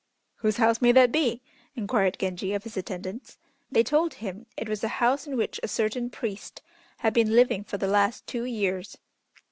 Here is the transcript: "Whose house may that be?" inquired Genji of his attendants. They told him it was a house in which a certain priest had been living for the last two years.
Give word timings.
"Whose 0.37 0.57
house 0.57 0.81
may 0.81 0.91
that 0.93 1.11
be?" 1.11 1.43
inquired 1.75 2.17
Genji 2.17 2.53
of 2.53 2.63
his 2.63 2.75
attendants. 2.75 3.37
They 3.71 3.83
told 3.83 4.15
him 4.15 4.47
it 4.57 4.67
was 4.67 4.83
a 4.83 4.87
house 4.97 5.27
in 5.27 5.37
which 5.37 5.59
a 5.61 5.67
certain 5.67 6.09
priest 6.09 6.63
had 6.97 7.13
been 7.13 7.35
living 7.35 7.63
for 7.63 7.77
the 7.77 7.85
last 7.85 8.25
two 8.25 8.45
years. 8.45 8.97